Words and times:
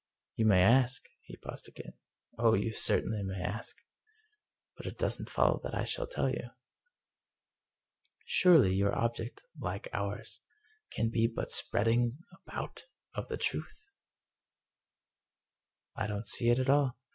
You 0.35 0.47
may 0.47 0.63
ask." 0.63 1.07
He 1.25 1.37
paused 1.37 1.67
again." 1.67 1.93
Oh, 2.39 2.55
you 2.55 2.73
certainly 2.73 3.21
may 3.21 3.39
ask. 3.39 3.77
But 4.75 4.87
it 4.87 4.97
doesn't 4.97 5.29
follow 5.29 5.59
that 5.61 5.75
I 5.75 5.83
shall 5.83 6.07
tell 6.07 6.27
you."" 6.27 6.49
Surely 8.25 8.73
your 8.73 8.97
object, 8.97 9.43
like 9.59 9.89
ours, 9.93 10.39
can 10.89 11.09
be 11.11 11.27
but 11.27 11.49
the 11.49 11.53
Spreading 11.53 12.17
About 12.47 12.85
of 13.13 13.27
the 13.27 13.37
Truth?"" 13.37 13.91
I 15.95 16.07
don't 16.07 16.25
see 16.25 16.49
it 16.49 16.57
at 16.57 16.67
all. 16.67 16.97